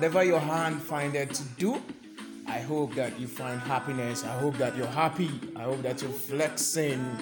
whatever 0.00 0.24
your 0.24 0.40
hand 0.40 0.80
findeth 0.80 1.30
to 1.30 1.42
do, 1.58 1.82
I 2.46 2.58
hope 2.60 2.94
that 2.94 3.20
you 3.20 3.26
find 3.26 3.60
happiness. 3.60 4.24
I 4.24 4.32
hope 4.38 4.56
that 4.56 4.74
you're 4.74 4.86
happy. 4.86 5.28
I 5.54 5.64
hope 5.64 5.82
that 5.82 6.00
you're 6.00 6.10
flexing. 6.10 7.18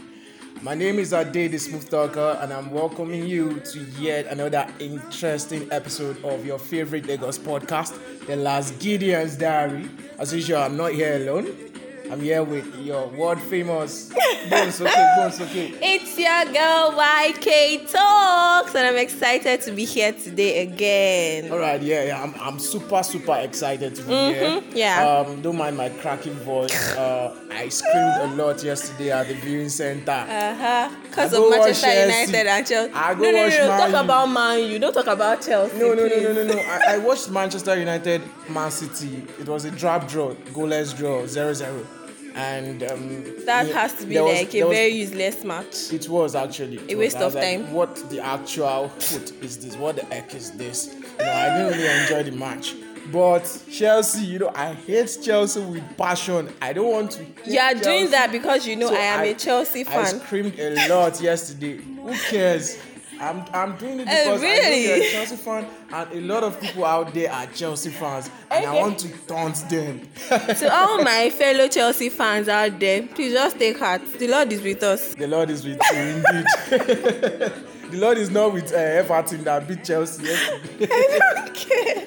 My 0.63 0.77
name 0.77 1.01
is 1.01 1.13
Ade, 1.13 1.51
the 1.51 1.59
Smooth 1.59 1.91
Talker, 1.91 2.39
and 2.41 2.53
I'm 2.53 2.71
welcoming 2.71 3.27
you 3.27 3.59
to 3.73 3.81
yet 3.99 4.27
another 4.27 4.65
interesting 4.79 5.67
episode 5.73 6.25
of 6.25 6.47
your 6.47 6.61
favorite 6.61 7.09
Lagos 7.09 7.37
podcast, 7.37 7.99
The 8.29 8.37
Last 8.37 8.79
Gideon's 8.79 9.35
Diary. 9.35 9.91
As 10.17 10.33
usual, 10.33 10.59
I'm 10.59 10.77
not 10.77 10.93
here 10.93 11.17
alone. 11.17 11.68
I'm 12.11 12.21
here 12.21 12.43
with 12.43 12.75
your 12.77 13.07
world 13.09 13.41
famous 13.43 14.11
Bones 14.51 14.81
Okay, 14.81 15.15
Bones 15.17 15.41
Okay. 15.41 15.73
It's 15.83 16.19
your 16.19 16.45
girl 16.53 16.93
YK 16.99 17.91
Talks, 17.93 18.75
and 18.75 18.87
I'm 18.87 18.97
excited 18.97 19.61
to 19.63 19.73
be 19.73 19.85
here 19.85 20.13
today 20.13 20.63
again. 20.63 21.53
All 21.53 21.59
right, 21.59 21.81
yeah, 21.83 22.05
yeah, 22.05 22.23
I'm, 22.23 22.35
I'm 22.41 22.59
super, 22.59 23.03
super 23.03 23.37
excited 23.37 23.95
to 23.97 24.03
be 24.03 24.09
Mhm, 24.13 24.35
here. 24.35 24.63
yeah. 24.75 25.07
Um, 25.27 25.43
don't 25.43 25.57
mind 25.57 25.77
my 25.77 25.91
cracking 25.91 26.33
voice. 26.35 26.73
Uh, 26.97 27.35
I 27.51 27.69
screamed 27.69 28.17
a 28.23 28.27
lot 28.43 28.63
yesterday 28.63 29.11
at 29.13 29.29
the 29.29 29.35
viewing 29.35 29.69
center. 29.69 30.11
Uh 30.11 30.55
huh. 30.55 30.91
Because 31.03 31.33
of 31.35 31.51
Manchester 31.51 31.89
United 32.07 32.47
and 32.47 32.67
Chelsea. 32.67 32.93
I 32.95 33.15
go 33.15 33.21
no, 33.23 33.31
no, 33.33 33.49
no, 33.49 33.49
no. 33.49 33.67
Talk 33.77 33.91
U. 33.91 33.97
about 33.97 34.27
Man 34.27 34.71
U. 34.71 34.79
Don't 34.79 34.93
talk 34.95 35.07
about 35.09 35.43
Chelsea. 35.43 35.79
No, 35.79 35.89
no, 35.93 35.95
no, 35.95 36.09
please. 36.09 36.23
no, 36.23 36.33
no, 36.33 36.43
no. 36.45 36.59
I, 36.59 36.95
I 36.95 36.99
watched 36.99 37.29
Manchester 37.31 37.79
United, 37.79 38.23
Man 38.49 38.71
City. 38.71 39.25
It 39.39 39.47
was 39.49 39.65
a 39.67 39.71
drop 39.71 40.09
draw, 40.09 40.33
goalless 40.55 40.97
draw, 40.97 41.23
0-0. 41.23 41.85
And 42.35 42.83
um, 42.85 43.25
That 43.47 43.67
has 43.73 43.95
to 43.95 44.07
be 44.07 44.15
there 44.15 44.25
was- 44.25 44.39
like 44.39 44.55
a 44.55 44.63
was- 44.65 44.77
very 44.77 44.91
useless 44.93 45.45
match. 45.45 45.93
It 45.93 46.09
was 46.09 46.35
actually 46.35 46.77
it 46.79 46.93
A 46.93 46.95
waste 46.97 47.17
I 47.17 47.25
was 47.25 47.35
of 47.35 47.43
like, 47.43 47.57
time. 47.65 47.73
What 47.73 48.11
the 48.11 48.21
actual 48.21 48.89
foot 48.89 49.33
is 49.43 49.59
this? 49.59 49.77
What 49.77 49.97
the 49.97 50.05
heck 50.07 50.35
is 50.35 50.53
this? 50.53 50.95
You 50.95 51.25
know, 51.25 51.33
I 51.33 51.49
didn't 51.59 51.79
really 51.79 52.03
enjoy 52.03 52.23
the 52.31 52.37
match. 52.37 52.75
But 53.11 53.63
Chelsea, 53.71 54.21
you 54.27 54.39
know, 54.39 54.53
I 54.55 54.75
hate 54.75 55.19
Chelsea 55.23 55.61
with 55.61 55.97
passion. 55.97 56.53
I 56.61 56.75
don't 56.75 56.91
want 56.93 57.13
to. 57.13 57.25
You 57.47 57.59
are 57.59 57.73
doing 57.75 58.11
that 58.11 58.31
because 58.31 58.67
you 58.67 58.77
know 58.77 58.89
So 58.89 58.95
I 58.95 58.99
am 58.99 59.21
a 59.25 59.35
Chelsea 59.35 59.85
fan. 59.85 59.99
I 60.05 60.05
screamed 60.05 60.59
a 60.59 60.89
lot 60.89 61.19
yesterday. 61.21 61.79
Who 61.79 62.13
cares? 62.31 62.77
I'm, 63.21 63.45
I'm 63.53 63.77
doing 63.77 64.01
it 64.01 64.09
Oh, 64.09 64.35
because 64.35 64.43
I 64.45 64.47
know 64.71 64.77
you're 64.77 64.97
a 64.97 65.11
Chelsea 65.11 65.37
fan, 65.37 65.67
and 65.93 66.13
a 66.13 66.21
lot 66.21 66.45
of 66.45 66.61
people 66.61 66.85
out 66.85 67.13
there 67.13 67.33
are 67.33 67.47
Chelsea 67.47 67.91
fans, 67.91 68.31
and 68.51 68.65
I 68.67 68.75
want 68.75 68.99
to 69.01 69.09
taunt 69.27 69.57
them. 69.69 70.09
to 70.29 70.69
all 70.73 71.03
my 71.03 71.31
fellow 71.31 71.67
Chelsea 71.69 72.09
fans 72.11 72.49
out 72.49 72.79
there, 72.79 73.03
please 73.07 73.33
just 73.33 73.59
take 73.59 73.79
heart. 73.79 74.03
The 74.19 74.29
Lord 74.29 74.53
is 74.53 74.63
with 74.63 74.83
us. 74.83 75.15
The 75.15 75.27
Lord 75.27 75.51
is 75.51 75.65
with 75.65 75.81
you, 75.93 75.99
indeed. 75.99 76.47
the 77.91 77.99
Lord 77.99 78.19
is 78.19 78.31
not 78.31 78.53
with 78.53 78.73
uh, 78.73 78.77
Everton 78.77 79.43
that 79.45 79.67
beat 79.67 79.85
Chelsea 79.85 80.23
yesterday. 80.27 81.19
okay. 81.49 82.07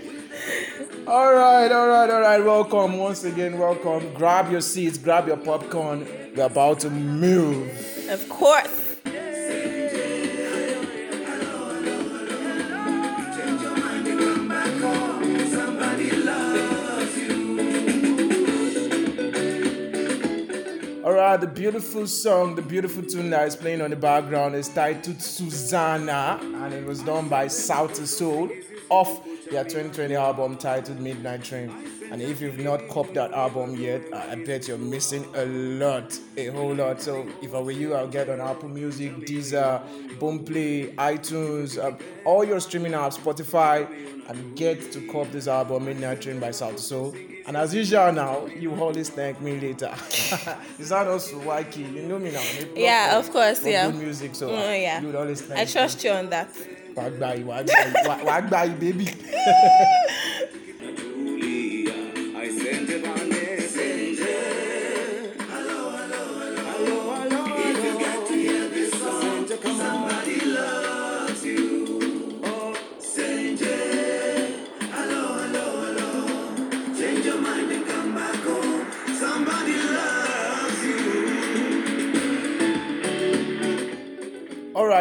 all 1.08 1.34
right, 1.34 1.72
all 1.72 1.88
right, 1.88 2.10
all 2.10 2.22
right. 2.22 2.40
Welcome 2.44 2.98
once 2.98 3.24
again. 3.26 3.58
Welcome. 3.58 4.14
Grab 4.14 4.50
your 4.52 4.62
seats, 4.62 4.98
grab 4.98 5.28
your 5.28 5.38
popcorn. 5.38 6.08
We're 6.36 6.46
about 6.46 6.80
to 6.82 6.90
move. 6.90 7.68
Of 8.10 8.30
course. 8.30 8.81
Right, 21.32 21.40
the 21.40 21.48
beautiful 21.48 22.08
song, 22.08 22.56
the 22.56 22.62
beautiful 22.62 23.04
tune 23.04 23.30
that 23.30 23.48
is 23.48 23.56
playing 23.56 23.82
on 23.82 23.92
the 23.92 23.96
background 23.96 24.54
is 24.54 24.68
titled 24.68 25.22
Suzanna, 25.22 26.38
and 26.42 26.74
it 26.74 26.86
was 26.86 27.02
done 27.04 27.30
by 27.30 27.46
Sauti 27.46 28.06
Sol 28.06 28.50
off 28.90 29.24
their 29.50 29.64
2020 29.64 30.14
album 30.14 30.58
titled 30.58 31.00
Midnight 31.00 31.42
Train. 31.42 31.70
And 32.12 32.22
if 32.22 32.42
you've 32.42 32.60
not 32.60 32.88
copped 32.90 33.14
that 33.14 33.32
album 33.32 33.76
yet, 33.78 34.02
I 34.14 34.36
bet 34.36 34.68
you're 34.68 34.78
missing 34.78 35.26
a 35.34 35.46
lot, 35.46 36.18
a 36.36 36.48
whole 36.48 36.74
lot. 36.76 37.02
So 37.02 37.26
if 37.42 37.54
I 37.56 37.60
were 37.62 37.72
you, 37.72 37.96
I'll 37.96 38.08
get 38.08 38.30
on 38.30 38.42
Apple 38.42 38.68
Music, 38.70 39.16
Deezer, 39.20 39.82
Boomplay, 40.20 40.94
iTunes, 40.96 41.82
um, 41.84 41.98
all 42.26 42.44
your 42.44 42.60
streaming 42.60 42.92
apps, 42.92 43.18
Spotify, 43.18 43.88
and 44.30 44.56
get 44.58 44.92
to 44.92 45.08
cop 45.08 45.32
this 45.32 45.48
album 45.48 45.86
Midnight 45.86 46.22
Train 46.22 46.40
by 46.40 46.50
Sauti 46.50 46.80
Sol. 46.80 47.16
And 47.48 47.56
as 47.58 47.74
usual 47.74 48.12
now, 48.12 48.46
you 48.46 48.76
always 48.76 49.10
thank 49.10 49.40
me 49.42 49.60
later. 49.60 49.92
Is 50.80 50.90
that 50.90 51.08
also 51.08 51.40
YK? 51.40 51.78
You 51.96 52.02
know 52.04 52.20
me 52.20 52.32
now. 52.32 52.40
I'm 52.42 52.64
a 52.64 52.66
plug 52.68 52.78
Yeah, 52.78 53.18
of 53.18 53.32
course, 53.32 53.66
yeah. 53.66 53.90
Good 53.90 53.96
music, 54.00 54.36
so 54.36 54.50
Mm, 54.50 54.58
uh, 54.70 54.72
yeah. 54.74 55.00
you 55.02 55.08
would 55.08 55.16
always 55.16 55.42
thank 55.42 55.60
I 55.62 55.66
trust 55.66 56.04
you 56.04 56.12
on 56.12 56.30
that. 56.30 56.54
me. 56.56 56.66
Wagbai, 56.94 57.44
wagbai, 57.46 58.06
wa- 58.06 58.20
wagbai, 58.20 58.78
baby. 58.80 59.08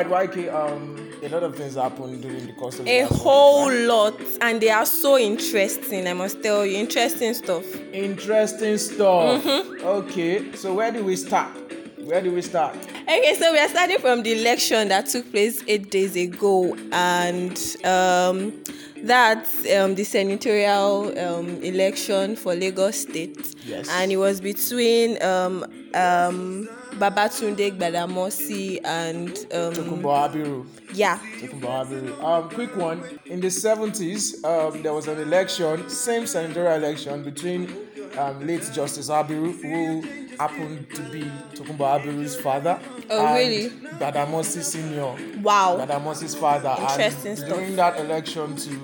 Right, 0.09 0.31
YK. 0.31 0.55
Um, 0.55 1.12
a 1.22 1.28
lot 1.28 1.43
of 1.43 1.56
things 1.56 1.75
happened 1.75 2.22
during 2.22 2.47
the 2.47 2.55
course 2.55 2.78
of 2.78 2.87
A 2.87 3.03
whole 3.03 3.69
right? 3.69 3.81
lot, 3.81 4.19
and 4.41 4.59
they 4.59 4.71
are 4.71 4.87
so 4.87 5.19
interesting. 5.19 6.06
I 6.06 6.15
must 6.15 6.43
tell 6.43 6.65
you, 6.65 6.78
interesting 6.78 7.34
stuff. 7.34 7.66
Interesting 7.93 8.78
stuff. 8.78 9.44
Mm-hmm. 9.44 9.84
Okay, 9.87 10.53
so 10.55 10.72
where 10.72 10.91
do 10.91 11.05
we 11.05 11.16
start? 11.16 11.50
Where 11.99 12.22
do 12.22 12.33
we 12.33 12.41
start? 12.41 12.77
Okay, 13.03 13.34
so 13.39 13.53
we 13.53 13.59
are 13.59 13.69
starting 13.69 13.99
from 13.99 14.22
the 14.22 14.41
election 14.41 14.89
that 14.89 15.05
took 15.06 15.31
place 15.31 15.62
eight 15.69 15.91
days 15.91 16.16
ago, 16.16 16.75
and 16.93 17.59
um, 17.84 18.55
that's 19.03 19.71
um, 19.72 19.94
the 19.94 20.05
senatorial 20.05 21.19
um, 21.19 21.62
election 21.62 22.37
for 22.37 22.55
Lagos 22.55 23.03
State. 23.03 23.55
Yes. 23.65 23.88
And 23.91 24.12
it 24.12 24.16
was 24.16 24.41
between 24.41 25.22
um, 25.22 25.65
um, 25.94 26.69
Babatunde 26.93 27.77
Gbadamosi 27.77 28.81
and 28.84 29.28
um, 29.31 29.72
Tokunbo 29.72 30.03
Abiru. 30.05 30.66
yeah, 30.93 31.19
Tokunbo 31.39 31.69
Abiru. 31.87 32.22
Um, 32.22 32.49
quick 32.50 32.77
one. 32.77 33.03
In 33.27 33.41
the 33.41 33.49
70s, 33.49 34.44
um, 34.44 34.83
there 34.83 34.93
was 34.93 35.09
an 35.09 35.19
election, 35.19 35.89
same 35.89 36.27
senatorial 36.27 36.75
election 36.75 37.22
between 37.22 37.72
um, 38.19 38.47
late 38.47 38.69
Justice 38.72 39.09
Abiru, 39.09 39.60
who 39.62 40.19
happened 40.41 40.89
to 40.95 41.03
be 41.03 41.21
Tokunbo 41.55 41.84
Abiru's 42.01 42.34
father. 42.41 42.81
Oh, 43.11 43.34
really? 43.34 43.69
Gbadamosi 43.69 44.62
Senior. 44.62 45.15
wow. 45.43 45.77
Gbadamosi's 45.78 46.34
father. 46.34 46.75
Interesting 46.81 47.31
and 47.33 47.39
stuff. 47.39 47.51
during 47.51 47.77
that 47.77 48.01
election, 48.01 48.56
too, 48.56 48.78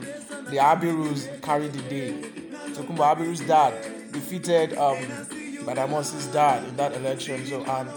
the 0.51 0.59
Abirus 0.59 1.41
carried 1.41 1.73
the 1.73 1.83
day. 1.89 2.13
Tokunbo 2.75 2.99
Abiru's 3.17 3.41
dad 3.41 3.73
defeated 4.13 4.77
um, 4.77 4.99
Gbadamosi's 5.65 6.27
dad 6.27 6.63
in 6.69 6.77
that 6.77 6.93
election. 6.95 7.47
So, 7.47 7.65
and 7.65 7.89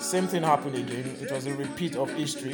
same 0.00 0.28
thing 0.28 0.44
happened 0.44 0.76
again. 0.76 1.16
It 1.20 1.32
was 1.32 1.46
a 1.46 1.54
repeat 1.54 1.96
of 1.96 2.10
history 2.14 2.52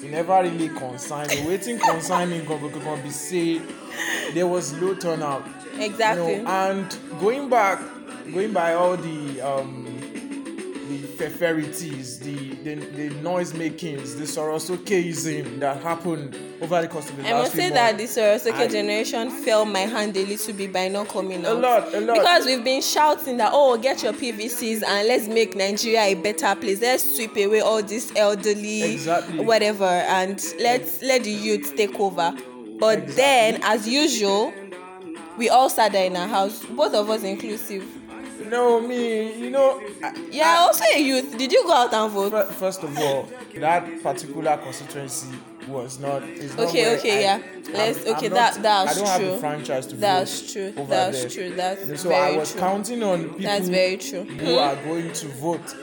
never 0.09 0.41
really 0.43 0.69
concerned 0.69 1.29
me. 1.29 1.47
Waiting 1.47 1.79
concerning 1.79 2.45
can, 2.45 2.59
can, 2.59 2.81
can 2.81 3.01
be 3.03 3.09
say 3.09 3.61
there 4.33 4.47
was 4.47 4.73
low 4.81 4.95
turnout. 4.95 5.45
Exactly. 5.79 6.35
You 6.35 6.41
know, 6.43 6.49
and 6.49 6.97
going 7.19 7.49
back, 7.49 7.79
going 8.33 8.53
by 8.53 8.73
all 8.73 8.95
the 8.97 9.41
um, 9.41 9.85
the 10.89 10.97
feferities, 11.17 12.19
the, 12.19 12.35
the 12.63 12.75
the 12.75 13.09
noise 13.21 13.53
makings, 13.53 14.15
the 14.15 14.25
Sorosokeism 14.25 15.59
that 15.59 15.81
happened 15.81 16.37
over 16.61 16.81
the 16.81 16.87
course 16.87 17.09
of 17.09 17.17
the 17.17 17.27
I 17.27 17.31
last 17.33 17.41
must 17.43 17.55
say 17.55 17.69
months. 17.69 17.75
that 17.75 17.97
the 17.97 18.03
Sorosoke 18.51 18.71
generation 18.71 19.29
fell 19.43 19.65
my 19.65 19.79
hand 19.79 20.15
a 20.17 20.25
little 20.25 20.53
bit 20.53 20.71
by 20.73 20.87
not 20.89 21.07
coming 21.07 21.45
out. 21.45 21.57
A 21.57 21.59
lot, 21.59 21.93
a 21.93 21.99
lot. 22.01 22.17
Because 22.17 22.45
we've 22.45 22.63
been 22.63 22.81
shouting 22.81 23.37
that, 23.37 23.51
oh, 23.53 23.77
get 23.77 24.03
your 24.03 24.13
PVCs 24.13 24.83
and 24.83 25.07
let's 25.07 25.27
make 25.27 25.55
Nigeria 25.55 26.01
a 26.01 26.13
better 26.15 26.53
place. 26.55 26.81
Let's 26.81 27.15
sweep 27.15 27.35
away 27.37 27.61
all 27.61 27.81
this 27.81 28.11
elderly, 28.15 28.93
Exactly. 28.93 29.43
whatever, 29.43 29.85
and 29.85 30.41
let's 30.59 31.01
let 31.01 31.23
the 31.23 31.31
youth 31.31 31.73
take 31.75 31.99
over. 31.99 32.33
But 32.79 32.99
Exactly. 32.99 33.15
then, 33.15 33.59
as 33.63 33.87
usual, 33.87 34.53
we 35.37 35.49
all 35.49 35.69
sat 35.69 35.91
there 35.91 36.05
in 36.05 36.15
our 36.15 36.27
house, 36.27 36.63
both 36.65 36.93
of 36.93 37.09
us 37.09 37.23
inclusive. 37.23 37.85
No, 38.49 38.79
me, 38.81 39.33
you 39.37 39.49
know. 39.49 39.79
Yeah, 39.79 40.07
I, 40.15 40.19
Yeah, 40.31 40.57
also 40.61 40.83
a 40.93 40.99
youth. 40.99 41.37
Did 41.37 41.51
you 41.51 41.63
go 41.63 41.71
out 41.71 41.93
and 41.93 42.11
vote? 42.11 42.51
First 42.53 42.83
of 42.83 42.97
all, 42.97 43.29
that 43.55 44.01
particular 44.03 44.57
constituency 44.57 45.27
was 45.67 45.97
not. 45.99 46.23
Is 46.23 46.51
Okay, 46.57 46.83
where 46.83 46.97
okay, 46.97 47.17
I- 47.17 47.21
yeah. 47.21 47.41
Let's. 47.71 48.05
I'm 48.05 48.15
Okay, 48.15 48.27
not- 48.29 48.35
that 48.55 48.61
that's 48.61 48.91
I 48.91 48.99
don't 48.99 49.07
have 49.07 49.21
true. 49.21 49.37
franchise 49.39 49.87
to 49.87 49.95
That's 49.95 50.41
vote 50.41 50.51
true. 50.51 50.73
over 50.81 50.89
That's 50.89 51.21
there. 51.21 51.29
true. 51.29 51.55
That's 51.55 52.01
so 52.01 52.09
very 52.09 52.35
I 52.35 52.37
was 52.37 52.51
true. 52.51 52.59
counting 52.59 53.03
on 53.03 53.23
people 53.23 53.39
That's 53.43 53.69
very 53.69 53.97
true. 53.97 54.23
who 54.23 54.57
are 54.57 54.75
going 54.77 55.13
to 55.13 55.27
vote. 55.29 55.75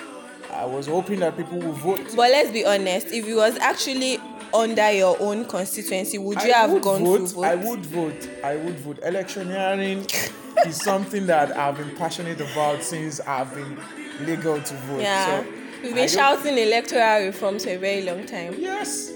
I 0.61 0.67
was 0.67 0.89
hoping 0.89 1.21
that 1.21 1.39
people 1.39 1.59
would 1.59 1.77
vote. 1.77 2.07
But 2.15 2.31
let's 2.33 2.51
be 2.51 2.67
honest, 2.67 3.07
if 3.07 3.27
it 3.27 3.35
was 3.35 3.57
actually 3.57 4.19
under 4.53 4.93
your 4.93 5.17
own 5.19 5.47
constituency, 5.47 6.19
would 6.19 6.43
you 6.43 6.53
I 6.53 6.59
have 6.59 6.71
would 6.71 6.83
gone 6.83 7.03
vote, 7.03 7.29
to 7.29 7.35
vote? 7.35 7.45
I 7.45 7.55
would 7.55 7.87
vote. 7.87 8.29
I 8.45 8.57
would 8.57 8.79
vote. 8.81 8.99
Electioneering 9.03 10.01
is 10.67 10.77
something 10.77 11.27
that 11.29 11.57
I've 11.57 11.79
been 11.79 11.97
passionate 11.97 12.43
about 12.43 12.83
since 12.83 13.21
I've 13.21 13.55
been 13.55 13.79
legal 14.27 14.61
to 14.61 14.75
vote. 14.75 15.01
Yeah. 15.01 15.43
So 15.43 15.53
We've 15.83 15.95
been 15.95 16.09
shouting 16.09 16.59
electoral 16.59 17.25
reforms 17.25 17.65
for 17.65 17.71
a 17.71 17.79
very 17.79 18.03
long 18.03 18.27
time. 18.27 18.55
Yes, 18.59 19.13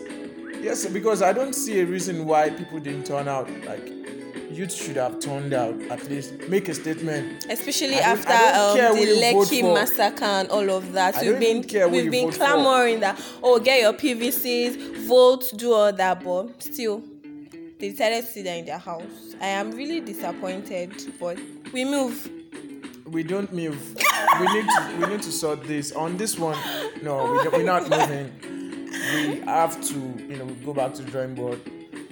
yes, 0.63 0.87
because 0.87 1.21
I 1.21 1.35
don't 1.35 1.53
see 1.53 1.81
a 1.81 1.85
reason 1.85 2.25
why 2.25 2.49
people 2.49 2.79
didn't 2.79 3.05
turn 3.05 3.29
out. 3.29 3.51
Like, 3.67 3.87
youth 4.51 4.73
should 4.73 4.97
have 4.97 5.21
turned 5.21 5.53
out 5.53 5.81
at 5.91 6.09
least. 6.09 6.35
Make 6.49 6.69
a 6.69 6.75
statement. 6.75 7.47
Especially 7.49 7.97
I 7.97 8.13
after 8.13 8.33
I 8.33 8.53
don't 8.53 8.77
care 8.77 8.91
um, 8.91 8.97
the 8.97 9.07
Lekki 9.07 9.75
massacre 9.75 10.25
and 10.25 10.49
all 10.49 10.71
of 10.71 10.93
that. 10.93 11.17
I 11.17 11.23
we've 11.23 11.41
been 11.41 11.57
even 11.59 11.69
care 11.69 11.89
who 11.89 11.95
we've 11.95 12.11
been 12.11 12.27
vote 12.27 12.35
for. 12.35 12.39
clamoring 12.39 13.01
that 13.01 13.21
oh 13.43 13.59
get 13.59 13.81
your 13.81 13.93
PVCs, 13.93 15.07
vote, 15.07 15.53
do 15.57 15.73
all 15.73 15.93
that, 15.93 16.23
but 16.23 16.63
still 16.63 17.03
they 17.79 17.91
decided 17.91 18.25
to 18.25 18.31
sit 18.31 18.47
in 18.47 18.65
their 18.65 18.79
house. 18.79 19.35
I 19.41 19.47
am 19.47 19.73
really 19.73 20.01
disappointed, 20.01 20.93
but 21.21 21.39
we 21.73 21.85
move. 21.85 22.31
We 23.07 23.23
don't 23.23 23.53
move. 23.53 23.97
we 24.41 24.47
need 24.55 24.67
to. 24.67 24.97
We 25.01 25.07
need 25.07 25.23
to 25.23 25.33
sort 25.33 25.65
this. 25.65 25.93
On 25.93 26.17
this 26.17 26.39
one, 26.39 26.57
no, 27.03 27.33
we 27.33 27.59
we're 27.59 27.63
not 27.65 27.91
moving. 27.91 28.33
We 29.15 29.41
have 29.41 29.83
to, 29.89 29.95
you 29.95 30.37
know, 30.37 30.47
go 30.65 30.73
back 30.73 30.95
to 30.95 31.03
the 31.03 31.11
drawing 31.11 31.35
board. 31.35 31.61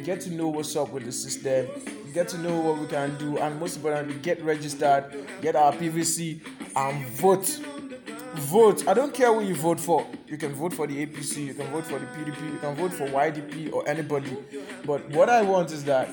Get 0.04 0.20
to 0.22 0.30
know 0.30 0.48
what's 0.48 0.74
up 0.76 0.90
with 0.90 1.04
the 1.04 1.12
system. 1.12 1.68
Get 2.12 2.28
to 2.28 2.38
know 2.38 2.60
what 2.60 2.78
we 2.78 2.86
can 2.86 3.16
do, 3.16 3.38
and 3.38 3.58
most 3.58 3.76
importantly, 3.76 4.16
get 4.16 4.42
registered, 4.42 5.04
get 5.40 5.56
our 5.56 5.72
PVC, 5.72 6.40
and 6.76 7.06
vote. 7.08 7.46
vote. 8.34 8.86
I 8.86 8.92
don't 8.92 9.14
care 9.14 9.32
who 9.32 9.42
you 9.42 9.54
vote 9.54 9.80
for. 9.80 10.06
You 10.26 10.36
can 10.36 10.52
vote 10.52 10.74
for 10.74 10.86
the 10.86 11.06
APC, 11.06 11.46
you 11.46 11.54
can 11.54 11.66
vote 11.68 11.86
for 11.86 11.98
the 11.98 12.06
PDP, 12.06 12.52
you 12.52 12.58
can 12.58 12.74
vote 12.74 12.92
for 12.92 13.06
YDP 13.06 13.72
or 13.72 13.88
anybody. 13.88 14.36
But 14.84 15.08
what 15.10 15.30
I 15.30 15.42
want 15.42 15.72
is 15.72 15.84
that 15.84 16.08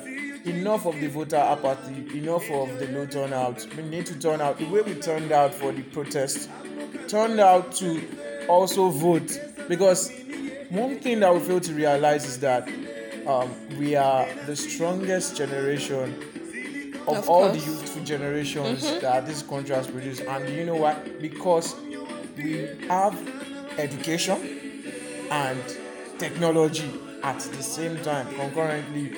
enough 0.45 0.85
of 0.85 0.99
the 0.99 1.07
voter 1.07 1.35
apathy, 1.35 2.17
enough 2.17 2.49
of 2.49 2.79
the 2.79 2.87
low 2.87 3.05
turnout. 3.05 3.67
We 3.75 3.83
need 3.83 4.05
to 4.05 4.17
turn 4.17 4.39
out 4.39 4.57
the 4.57 4.69
way 4.69 4.81
we 4.81 4.95
turned 4.95 5.31
out 5.33 5.53
for 5.53 5.71
the 5.71 5.81
protest. 5.81 6.49
Turned 7.07 7.39
out 7.39 7.73
to 7.73 8.01
also 8.47 8.89
vote 8.89 9.37
because 9.67 10.11
one 10.69 10.99
thing 10.99 11.19
that 11.21 11.33
we 11.33 11.39
fail 11.41 11.59
to 11.59 11.73
realize 11.73 12.25
is 12.25 12.39
that 12.39 12.69
um, 13.29 13.77
we 13.77 13.95
are 13.95 14.27
the 14.47 14.55
strongest 14.55 15.37
generation 15.37 16.15
of, 17.07 17.17
Of 17.17 17.29
all 17.29 17.49
the 17.49 17.59
youthful 17.59 18.03
generations 18.03 18.81
that 19.01 19.25
this 19.25 19.41
country 19.43 19.75
has 19.75 19.87
produced. 19.87 20.21
And 20.21 20.49
you 20.49 20.65
know 20.65 20.75
what? 20.75 21.21
Because 21.21 21.75
we 22.35 22.67
have 22.87 23.15
education 23.77 24.37
and 25.29 25.59
technology 26.17 26.91
at 27.23 27.39
the 27.39 27.63
same 27.63 27.97
time. 28.03 28.27
Concurrently, 28.35 29.13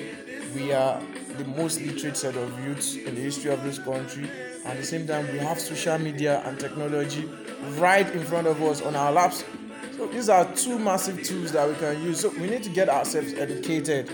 we 0.54 0.72
are 0.72 1.00
the 1.38 1.44
most 1.44 1.80
literate 1.80 2.16
set 2.16 2.36
of 2.36 2.64
youths 2.64 2.96
in 2.96 3.14
the 3.14 3.20
history 3.20 3.50
of 3.50 3.62
this 3.64 3.78
country. 3.78 4.28
At 4.66 4.76
the 4.76 4.84
same 4.84 5.06
time, 5.06 5.30
we 5.32 5.38
have 5.38 5.58
social 5.58 5.98
media 5.98 6.42
and 6.44 6.58
technology 6.60 7.28
right 7.78 8.08
in 8.14 8.24
front 8.24 8.46
of 8.46 8.62
us 8.62 8.82
on 8.82 8.94
our 8.94 9.10
laps. 9.12 9.44
These 10.10 10.28
are 10.28 10.44
two 10.54 10.78
massive 10.78 11.22
tools 11.22 11.52
that 11.52 11.68
we 11.68 11.74
can 11.74 12.02
use. 12.02 12.20
So 12.20 12.28
we 12.30 12.48
need 12.48 12.62
to 12.64 12.70
get 12.70 12.88
ourselves 12.88 13.32
educated. 13.34 14.10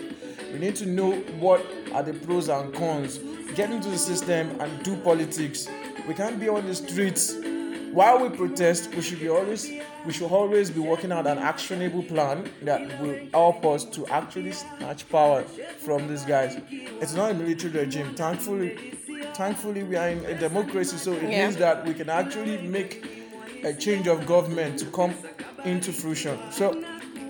We 0.53 0.59
need 0.59 0.77
to 0.77 0.87
know 0.87 1.13
what 1.41 1.65
are 1.93 2.03
the 2.03 2.15
pros 2.15 2.49
and 2.49 2.73
cons. 2.75 3.19
Get 3.55 3.71
into 3.71 3.89
the 3.89 3.99
system 3.99 4.61
and 4.61 4.83
do 4.83 4.97
politics. 4.97 5.69
We 6.07 6.15
can't 6.15 6.39
be 6.41 6.49
on 6.49 6.67
the 6.67 6.75
streets. 6.75 7.35
While 7.93 8.21
we 8.29 8.37
protest, 8.37 8.95
we 8.95 9.01
should 9.03 9.21
be 9.21 9.29
always 9.29 9.71
we 10.07 10.13
should 10.13 10.31
always 10.31 10.71
be 10.71 10.81
working 10.81 11.11
out 11.11 11.27
an 11.27 11.39
actionable 11.39 12.03
plan 12.03 12.51
that 12.63 13.01
will 13.01 13.19
help 13.33 13.65
us 13.67 13.85
to 13.85 14.07
actually 14.07 14.53
snatch 14.53 15.09
power 15.09 15.43
from 15.43 16.07
these 16.07 16.25
guys. 16.25 16.59
It's 16.71 17.15
not 17.15 17.33
a 17.33 17.35
military 17.35 17.73
regime. 17.85 18.15
Thankfully, 18.15 18.95
thankfully 19.35 19.83
we 19.83 19.97
are 19.97 20.09
in 20.11 20.25
a 20.27 20.39
democracy, 20.39 20.97
so 20.97 21.13
it 21.13 21.23
Yeah. 21.25 21.45
means 21.45 21.57
that 21.57 21.85
we 21.87 21.95
can 21.95 22.09
actually 22.09 22.59
make 22.59 23.05
a 23.65 23.73
change 23.75 24.07
of 24.07 24.25
government 24.27 24.79
to 24.79 24.87
come 24.87 25.13
into 25.65 25.93
fruition. 25.93 26.39
So 26.51 26.83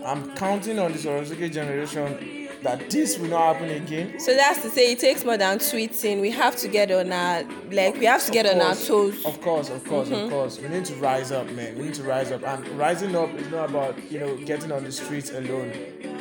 I'm 0.05 0.35
counting 0.35 0.79
on 0.79 0.93
the 0.93 0.99
Sorosoke 0.99 1.53
generation 1.53 2.49
that 2.63 2.91
this 2.91 3.19
will 3.19 3.29
not 3.29 3.55
happen 3.55 3.71
again. 3.71 4.19
So 4.19 4.35
that's 4.35 4.63
to 4.63 4.71
say, 4.71 4.93
it 4.93 4.99
takes 4.99 5.25
more 5.25 5.37
than 5.37 5.59
tweeting. 5.59 6.21
We 6.21 6.31
have 6.33 6.57
to 6.57 6.69
get 6.69 6.91
on 6.91 7.13
our 7.13 7.45
like 7.71 7.97
we 7.97 8.07
have 8.07 8.25
to 8.27 8.33
get 8.33 8.47
Of 8.47 8.57
on 8.57 8.61
our 8.61 8.75
toes. 8.75 9.25
Of 9.25 9.41
course, 9.41 9.71
of 9.71 9.85
course, 9.85 10.11
of 10.11 10.19
mm-hmm. 10.19 10.31
course. 10.31 10.59
We 10.59 10.69
need 10.69 10.85
to 10.87 10.95
rise 10.97 11.31
up, 11.31 11.49
man. 11.53 11.77
We 11.77 11.85
need 11.85 11.95
to 11.95 12.03
rise 12.03 12.33
up. 12.33 12.43
And 12.43 12.67
rising 12.71 13.15
up 13.15 13.33
is 13.35 13.49
not 13.51 13.71
about, 13.71 14.11
you 14.11 14.19
know, 14.19 14.37
getting 14.39 14.73
on 14.73 14.85
the 14.85 14.93
streets 14.93 15.31
alone. 15.31 15.73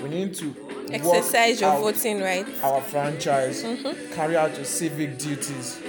We 0.04 0.10
need 0.10 0.34
to 0.36 0.56
Exercise 0.92 1.60
your 1.60 1.78
voting 1.80 2.22
rights. 2.22 2.64
Our 2.64 2.82
franchise, 2.82 3.64
mm-hmm. 3.64 4.14
carry 4.14 4.38
out 4.38 4.56
your 4.56 4.66
civic 4.66 5.18
duties 5.18 5.82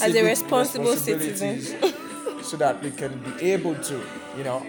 As 0.00 0.14
a 0.14 0.24
responsible 0.24 0.96
citizen. 0.96 1.60
so 2.42 2.56
that 2.56 2.82
we 2.82 2.90
can 2.90 3.18
be 3.18 3.52
able 3.52 3.74
to, 3.74 4.02
you 4.36 4.44
know, 4.44 4.64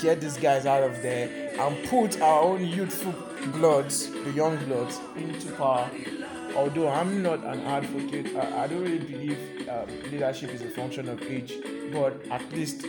get 0.00 0.20
these 0.20 0.36
guys 0.36 0.66
out 0.66 0.82
of 0.82 1.02
there 1.02 1.50
and 1.58 1.88
put 1.88 2.20
our 2.20 2.42
own 2.42 2.66
youthful 2.66 3.14
bloods, 3.52 4.10
the 4.10 4.30
young 4.32 4.56
bloods, 4.64 5.00
into 5.16 5.50
power. 5.52 5.90
Although 6.54 6.88
I'm 6.88 7.22
not 7.22 7.44
an 7.44 7.60
advocate, 7.60 8.34
I, 8.34 8.64
I 8.64 8.66
don't 8.66 8.82
really 8.82 8.98
believe 8.98 9.68
um, 9.68 9.86
leadership 10.10 10.50
is 10.50 10.62
a 10.62 10.70
function 10.70 11.08
of 11.08 11.22
age, 11.22 11.52
but 11.92 12.26
at 12.30 12.50
least 12.52 12.86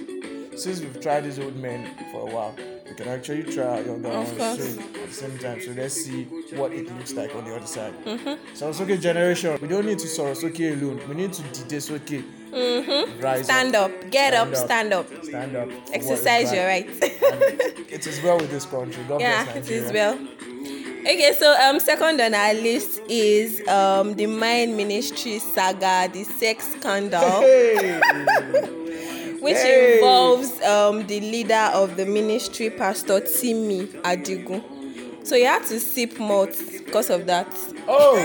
since 0.56 0.80
we've 0.82 1.00
tried 1.02 1.22
these 1.22 1.38
old 1.40 1.56
men 1.56 1.88
for 2.12 2.28
a 2.28 2.34
while, 2.34 2.56
we 2.88 2.96
can 2.96 3.08
actually 3.10 3.44
try 3.44 3.66
our 3.66 3.82
younger 3.82 4.10
ones 4.10 4.30
too 4.32 4.82
at 5.02 5.08
the 5.08 5.14
same 5.14 5.38
time. 5.38 5.62
So 5.62 5.72
let's 5.72 5.94
see 5.94 6.24
what 6.56 6.72
it 6.72 6.92
looks 6.98 7.14
like 7.14 7.36
on 7.36 7.46
the 7.46 7.56
other 7.56 7.68
side. 7.68 7.94
Mm-hmm. 8.06 8.56
Sorosoke 8.56 9.00
generation, 9.00 9.58
we 9.62 9.68
don't 9.68 9.86
need 9.86 10.00
to 10.00 10.08
Sorosoke 10.08 10.82
alone. 10.82 11.02
We 11.08 11.16
need 11.16 11.34
to 11.34 11.42
Didesoke. 11.44 12.24
Mm-hmm. 12.62 13.44
Stand 13.44 13.76
up, 13.76 13.92
get 14.10 14.34
up, 14.34 14.56
stand 14.56 14.94
up. 14.94 15.08
Stand 15.24 15.56
up. 15.56 15.68
what 15.68 15.78
is 15.86 15.92
Exercise 15.94 16.52
your 16.52 16.66
right. 16.66 16.88
rights. 16.88 17.00
It 17.92 18.08
is 18.08 18.22
well 18.24 18.38
with 18.38 18.50
this 18.50 18.66
country. 18.66 19.04
God 19.08 19.22
yeah, 19.22 19.48
it 19.54 19.70
is 19.70 19.92
well. 19.92 20.18
Okay, 21.02 21.34
so 21.40 21.56
um, 21.62 21.80
second 21.80 22.20
on 22.20 22.34
our 22.34 22.54
list 22.54 23.00
is 23.08 23.66
um 23.68 24.16
the 24.16 24.26
Mine 24.26 24.76
Ministry 24.76 25.40
saga, 25.40 26.10
the 26.12 26.24
sex 26.24 26.68
scandal, 26.74 27.20
Hey, 27.42 28.00
which 29.40 29.56
Hey. 29.56 29.96
involves 29.96 30.60
um 30.64 31.06
the 31.08 31.20
leader 31.22 31.70
of 31.74 31.96
the 31.96 32.06
ministry, 32.06 32.70
Pastor 32.72 33.22
Timi 33.22 33.88
Adigun. 34.02 34.64
So 35.26 35.36
you 35.36 35.46
had 35.46 35.64
to 35.66 35.80
sip 35.80 36.18
malt 36.20 36.58
because 36.86 37.10
of 37.10 37.26
that. 37.28 37.48
oh, 37.88 38.16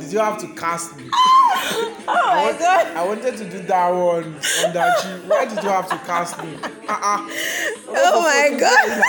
did 0.00 0.12
you 0.12 0.18
have 0.18 0.38
to 0.40 0.48
cast 0.54 0.96
me? 0.96 1.04
Oh 2.06 2.52
my 2.52 2.58
god! 2.58 2.96
I 2.96 3.04
wanted 3.06 3.36
to 3.36 3.44
do 3.50 3.60
that 3.60 3.90
one 3.90 4.24
on 4.24 4.72
that 4.72 5.02
G. 5.02 5.08
Why 5.28 5.44
did 5.46 5.62
you 5.62 5.68
have 5.68 5.88
to 5.88 5.96
cast 5.98 6.42
me? 6.42 6.54
Uh-uh. 6.88 7.30
Oh 7.96 8.20
my 8.22 8.58
god! 8.58 9.02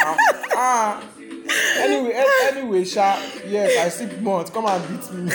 Ah, 0.55 1.03
anyway, 1.77 2.23
anyway, 2.43 2.83
Sha, 2.85 3.19
yes, 3.47 3.85
I 3.85 3.89
sip 3.89 4.19
more. 4.21 4.43
Come 4.45 4.65
and 4.67 4.87
beat 4.87 5.11
me. 5.11 5.31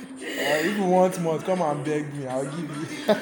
uh, 0.36 0.66
if 0.66 0.76
you 0.76 0.84
want 0.84 1.20
month, 1.20 1.44
come 1.44 1.62
and 1.62 1.84
beg 1.84 2.12
me. 2.14 2.26
I'll 2.26 2.44
give 2.44 2.58
you. 2.58 2.84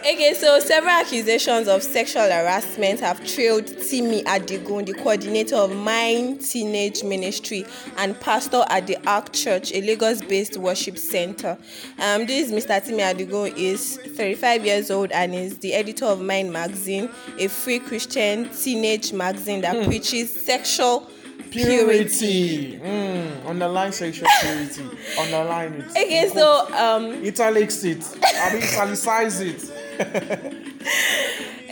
Okay, 0.00 0.34
so 0.34 0.60
several 0.60 0.92
accusations 0.92 1.66
of 1.66 1.82
sexual 1.82 2.22
harassment 2.22 3.00
have 3.00 3.26
trailed 3.26 3.64
Timi 3.64 4.22
Adigun, 4.22 4.86
the 4.86 4.92
coordinator 4.92 5.56
of 5.56 5.74
Mine 5.74 6.38
Teenage 6.38 7.02
Ministry 7.02 7.64
and 7.96 8.18
pastor 8.20 8.64
at 8.68 8.86
the 8.86 8.96
Ark 9.08 9.32
Church, 9.32 9.72
a 9.72 9.80
Lagos-based 9.80 10.58
worship 10.58 10.96
center. 10.96 11.58
Um, 11.98 12.26
this 12.26 12.52
Mr. 12.52 12.80
Timi 12.80 13.00
Adigun 13.00 13.56
is 13.56 13.96
35 13.96 14.64
years 14.64 14.90
old 14.90 15.10
and 15.10 15.34
is 15.34 15.58
the 15.58 15.74
editor 15.74 16.04
of 16.04 16.20
Mine 16.20 16.52
Magazine, 16.52 17.10
a 17.38 17.48
free 17.48 17.80
Christian 17.80 18.48
teenage 18.50 19.12
magazine 19.12 19.60
that 19.62 19.84
preaches 19.86 20.44
sexual 20.44 21.10
purity. 21.50 22.78
Purity. 22.78 22.78
Mm, 22.78 23.46
underline 23.46 23.92
sexual 23.92 24.28
purity. 24.40 24.84
Underline 25.18 25.72
it. 25.74 25.90
Okay, 25.90 26.30
so 26.32 26.72
um, 26.74 27.24
Italics 27.24 27.84
it. 27.84 28.04
I 28.22 28.54
mean, 28.54 28.62
italicize 28.62 29.40
it. 29.40 29.70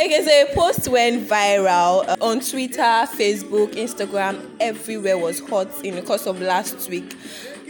Okay, 0.01 0.23
so 0.25 0.31
a 0.31 0.55
post 0.55 0.87
went 0.87 1.29
viral 1.29 2.09
uh, 2.09 2.15
on 2.21 2.39
Twitter, 2.39 2.83
Facebook, 2.83 3.73
Instagram, 3.75 4.49
everywhere 4.61 5.19
was 5.19 5.41
hot 5.41 5.85
in 5.85 5.97
the 5.97 6.03
course 6.03 6.25
of 6.29 6.41
last 6.41 6.89
week. 6.89 7.17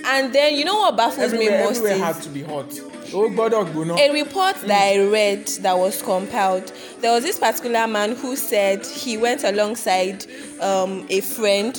And 0.04 0.32
then 0.32 0.54
you 0.54 0.64
know 0.64 0.78
what 0.78 0.96
baffles 0.96 1.32
me 1.32 1.46
Everywhere, 1.48 1.64
most 1.64 1.76
everywhere 1.78 1.94
is 1.96 2.00
had 2.02 2.22
to 2.22 2.28
be 2.30 2.42
hot. 2.42 2.80
Oh, 3.14 3.28
gbọ́dọ̀ 3.30 3.72
gbóná. 3.72 3.98
a 3.98 4.12
report 4.12 4.56
that 4.66 4.82
I 4.92 4.98
read 4.98 5.46
that 5.62 5.78
was 5.78 6.02
compiled. 6.02 6.70
There 7.00 7.10
was 7.12 7.24
this 7.24 7.38
particular 7.38 7.86
man 7.86 8.14
who 8.16 8.36
said 8.36 8.84
he 8.86 9.16
went 9.16 9.44
alongside 9.44 10.26
um, 10.60 11.06
a 11.08 11.20
friend 11.20 11.74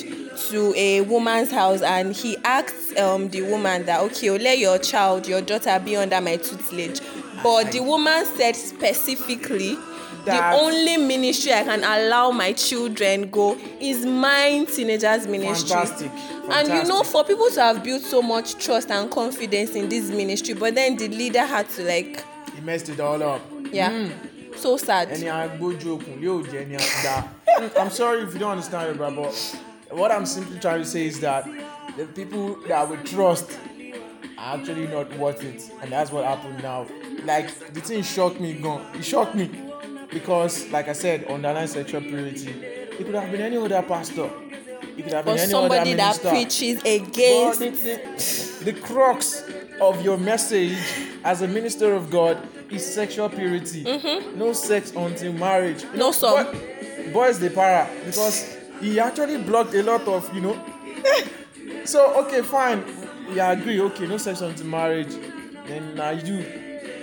to 0.48 0.74
a 0.76 1.02
woman's 1.02 1.50
house 1.52 1.82
and 1.82 2.14
he 2.16 2.36
asked 2.44 2.96
um, 2.98 3.28
the 3.28 3.42
woman 3.42 3.84
that 3.86 4.00
okay, 4.00 4.30
let 4.30 4.58
your 4.58 4.78
child, 4.78 5.28
your 5.28 5.40
daughter 5.40 5.78
be 5.84 5.96
under 5.96 6.20
my 6.20 6.36
tutelage. 6.36 7.00
But 7.42 7.70
the 7.72 7.80
woman 7.80 8.26
said 8.36 8.56
specifically 8.56 9.78
That- 10.24 10.52
the 10.52 10.58
only 10.60 10.96
ministry 10.96 11.52
I 11.52 11.62
can 11.64 11.82
allow 11.84 12.30
my 12.30 12.52
children 12.52 13.30
go 13.30 13.56
is 13.80 14.04
mine 14.04 14.66
teenagers 14.66 15.26
ministry. 15.26 15.68
Fantastic. 15.68 16.10
And 16.50 16.68
you 16.68 16.84
know, 16.84 17.02
for 17.02 17.24
people 17.24 17.48
to 17.50 17.60
have 17.62 17.82
built 17.84 18.02
so 18.02 18.20
much 18.22 18.54
trust 18.64 18.90
and 18.90 19.10
confidence 19.10 19.70
in 19.70 19.88
this 19.88 20.10
ministry, 20.10 20.54
but 20.54 20.74
then 20.74 20.96
the 20.96 21.08
leader 21.08 21.44
had 21.44 21.68
to 21.70 21.82
like, 21.84 22.24
He 22.54 22.60
messed 22.60 22.88
it 22.88 23.00
all 23.00 23.22
up. 23.22 23.40
yeah, 23.72 23.90
hmm. 23.90 24.56
so 24.56 24.76
sad. 24.76 25.08
ẹni 25.10 25.28
agbójú 25.30 25.92
okùn 25.96 26.18
yóò 26.20 26.42
jẹ 26.50 26.58
ẹni 26.66 26.76
àgbà. 26.76 27.24
i'm 27.80 27.90
sorry 27.90 28.22
if 28.22 28.32
you 28.34 28.40
don't 28.40 28.50
understand 28.52 28.86
yoruba 28.86 29.10
but 29.10 29.34
what 29.98 30.10
i'm 30.10 30.26
simply 30.26 30.58
trying 30.58 30.82
to 30.82 30.88
say 30.88 31.06
is 31.06 31.20
that 31.20 31.44
the 31.96 32.04
people 32.06 32.56
that 32.68 32.88
we 32.90 32.96
trust 33.04 33.50
are 34.38 34.56
actually 34.58 34.86
not 34.88 35.06
worth 35.18 35.42
it 35.44 35.70
and 35.82 35.92
that's 35.92 36.10
what 36.10 36.24
happened 36.24 36.60
now 36.62 36.84
like 37.24 37.48
the 37.74 37.80
thing 37.80 38.02
shocked 38.02 38.40
me 38.40 38.54
gan 38.54 38.80
e 38.98 39.02
shock 39.02 39.34
me 39.34 39.48
because 40.12 40.68
like 40.70 40.88
i 40.88 40.92
said 40.92 41.24
underline 41.28 41.68
sexual 41.68 42.00
purity 42.00 42.50
it 42.50 43.04
could 43.06 43.14
have 43.14 43.30
been 43.30 43.40
any 43.40 43.56
other 43.56 43.82
pastor 43.82 44.30
it 44.96 45.02
could 45.04 45.12
have 45.12 45.24
been 45.24 45.34
But 45.36 45.40
any 45.40 45.50
somebody 45.50 45.92
other 45.92 45.96
that 45.96 46.24
minister. 46.24 46.28
preaches 46.30 46.82
But 46.82 47.08
against 47.08 47.60
the, 47.60 48.64
the, 48.64 48.72
the 48.72 48.80
crux 48.80 49.42
of 49.80 50.02
your 50.04 50.18
message 50.18 50.76
as 51.24 51.42
a 51.42 51.48
minister 51.48 51.94
of 51.94 52.10
God 52.10 52.36
is 52.70 52.84
sexual 52.94 53.28
purity. 53.30 53.82
No 54.36 54.52
sex 54.52 54.92
until 54.94 55.32
marriage. 55.32 55.82
You 55.82 55.88
Mm-hmm. 55.88 55.98
No 55.98 56.12
some. 56.12 56.44
boy- 56.52 57.12
boys 57.12 57.38
they 57.40 57.48
para 57.48 57.88
because 58.04 58.56
he 58.80 59.00
actually 59.00 59.38
blocked 59.38 59.74
a 59.74 59.82
lot 59.82 60.06
of 60.06 60.32
you 60.34 60.40
know. 60.42 60.56
so 61.84 62.12
okay, 62.26 62.42
fine. 62.42 62.84
Yeah, 63.32 63.52
agree. 63.52 63.80
Okay, 63.80 64.06
no 64.06 64.18
sex 64.18 64.40
until 64.42 64.66
marriage. 64.66 65.14
Then 65.66 65.94
now 65.94 66.10
you, 66.10 66.44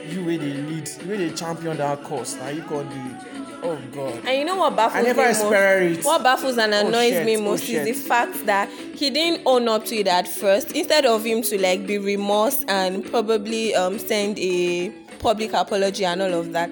you 0.10 0.24
where 0.26 0.38
they 0.38 0.54
lead, 0.54 0.90
where 1.06 1.18
they 1.18 1.30
champion 1.32 1.78
that 1.78 2.04
cause. 2.04 2.36
Now 2.38 2.50
you 2.50 2.62
can 2.64 2.88
do. 2.90 3.38
Oh 3.64 3.78
God. 3.92 4.20
And 4.26 4.38
you 4.40 4.46
know 4.46 4.56
what 4.58 4.76
baffles 4.76 5.04
me 5.06 5.14
most? 5.14 6.06
What 6.06 6.24
baffles 6.24 6.58
and 6.58 6.74
Oh, 6.74 6.88
annoys 6.88 7.10
shit. 7.12 7.26
me 7.26 7.38
Oh, 7.38 7.42
most 7.42 7.68
is 7.70 7.86
the 7.86 7.94
fact 8.08 8.46
that 8.46 8.70
he 8.70 9.10
didn't 9.10 9.42
own 9.46 9.68
up 9.68 9.86
to 9.86 9.96
it 9.96 10.08
at 10.08 10.28
first. 10.28 10.72
Instead 10.74 11.06
of 11.06 11.24
him 11.26 11.42
to 11.44 11.60
like 11.62 11.88
be 11.88 11.98
remorse 11.98 12.64
and 12.68 13.04
probably 13.06 13.74
um 13.76 13.98
send 14.00 14.38
a 14.40 14.90
public 15.20 15.54
apology 15.54 16.06
and 16.06 16.22
all 16.22 16.34
of 16.36 16.54
that, 16.54 16.70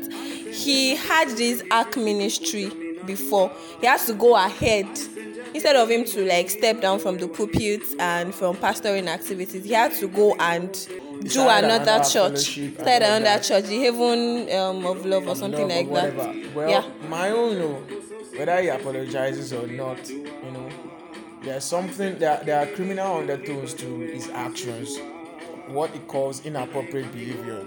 he 0.54 0.96
had 0.96 1.30
this 1.30 1.64
arc 1.72 1.98
ministry 1.98 2.72
before. 3.06 3.52
He 3.82 3.88
has 3.88 4.06
to 4.06 4.14
go 4.14 4.36
ahead. 4.36 4.88
Instead 5.56 5.78
of 5.78 5.90
him 5.90 6.04
to 6.04 6.26
like 6.28 6.50
step 6.50 6.82
down 6.82 7.00
from 7.00 7.18
the 7.18 7.28
pulpit 7.30 7.82
and 7.98 8.36
from 8.36 8.58
pastoring 8.58 9.08
activities, 9.08 9.64
he 9.64 9.72
had 9.74 9.94
to 9.94 10.08
go 10.08 10.36
and 10.38 10.76
do 11.34 11.48
another 11.48 12.04
church. 12.04 12.14
fellowship 12.14 12.64
and 12.64 12.74
Started 12.76 13.06
all 13.06 13.16
another 13.18 13.24
that. 13.24 13.44
church, 13.44 13.66
the 13.66 13.80
Heaven 13.80 14.52
um, 14.58 14.86
of 14.86 15.06
Love 15.06 15.28
or 15.28 15.36
something 15.36 15.68
love 15.68 15.88
like 15.88 15.88
or 15.88 16.12
that. 16.12 16.56
Well, 16.56 16.70
yeah. 16.70 17.08
my 17.10 17.30
own, 17.32 17.58
no, 17.58 17.74
whether 18.38 18.62
he 18.62 18.68
apologizes 18.70 19.54
or 19.54 19.68
not, 19.68 20.10
you 20.10 20.52
know, 20.52 20.70
there's 21.44 21.64
something 21.64 22.18
there. 22.18 22.42
There 22.44 22.60
are 22.60 22.66
criminal 22.68 23.18
undertones 23.18 23.74
to 23.76 24.00
his 24.00 24.30
actions. 24.30 24.98
What 25.68 25.92
he 25.92 26.00
calls 26.00 26.46
inappropriate 26.46 27.12
behavior. 27.12 27.66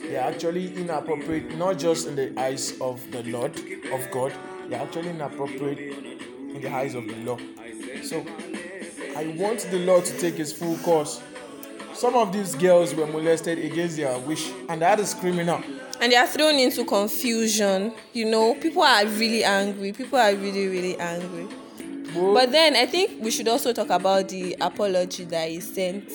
They're 0.00 0.20
actually 0.22 0.74
inappropriate, 0.76 1.56
not 1.56 1.78
just 1.78 2.06
in 2.06 2.14
the 2.16 2.38
eyes 2.38 2.78
of 2.80 3.10
the 3.10 3.22
Lord 3.24 3.56
of 3.92 4.10
God. 4.10 4.32
They're 4.68 4.80
actually 4.80 5.10
inappropriate 5.10 5.78
in 5.78 6.60
the 6.60 6.70
eyes 6.70 6.94
of 6.94 7.06
the 7.06 7.16
law. 7.16 7.38
So, 8.02 8.24
I 9.16 9.34
want 9.38 9.60
the 9.70 9.78
law 9.78 10.00
to 10.00 10.18
take 10.18 10.38
its 10.38 10.52
full 10.52 10.76
course. 10.78 11.22
Some 11.98 12.14
of 12.14 12.32
these 12.32 12.54
girls 12.54 12.94
were 12.94 13.06
molested 13.06 13.58
against 13.58 13.96
their 13.96 14.16
wish, 14.20 14.50
and 14.68 14.80
that 14.82 15.00
is 15.00 15.14
criminal. 15.14 15.60
and 16.00 16.12
they 16.12 16.16
are 16.16 16.28
thrown 16.28 16.54
into 16.54 16.84
confusion 16.84 17.92
you 18.12 18.24
know 18.24 18.54
people 18.54 18.82
are 18.84 19.04
really 19.04 19.42
angry 19.42 19.92
people 19.92 20.16
are 20.16 20.32
really 20.32 20.68
really 20.68 20.96
angry 21.00 21.48
Well, 22.14 22.34
but 22.34 22.52
then 22.52 22.76
i 22.76 22.86
think 22.86 23.20
we 23.20 23.32
should 23.32 23.48
also 23.48 23.72
talk 23.72 23.90
about 23.90 24.28
the 24.28 24.56
apology 24.60 25.24
that 25.24 25.48
he 25.50 25.58
sent 25.58 26.08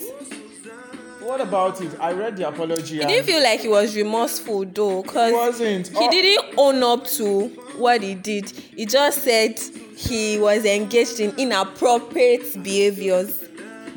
What 1.19 1.41
about 1.41 1.81
it? 1.81 1.91
I 1.99 2.13
read 2.13 2.37
the 2.37 2.47
apology. 2.47 2.99
he 2.99 3.05
didn't 3.05 3.25
feel 3.25 3.43
like 3.43 3.59
he 3.59 3.67
was 3.67 3.93
remorseful 3.93 4.63
though 4.73 5.01
because 5.03 5.33
wasn't. 5.33 5.87
he 5.89 5.95
Oh, 5.97 6.09
didn't 6.11 6.53
own 6.57 6.81
up 6.83 7.05
to 7.17 7.47
what 7.77 8.01
he 8.01 8.15
did 8.15 8.49
he 8.51 8.85
just 8.85 9.21
said 9.23 9.59
he 9.97 10.39
was 10.39 10.63
engaged 10.63 11.19
in 11.19 11.35
inappropriate 11.37 12.63
behaviors 12.63 13.43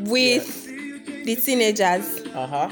with 0.01 0.66
the 1.27 1.37
teenagers 1.37 2.23
Uh-huh. 2.35 2.71